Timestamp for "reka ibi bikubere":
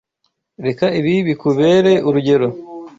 0.65-1.91